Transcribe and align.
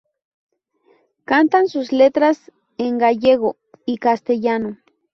Cantan 1.25 1.67
sus 1.67 1.91
letras 1.91 2.51
en 2.79 2.97
gallego 2.97 3.55
y 3.85 3.97
castellano. 3.99 4.79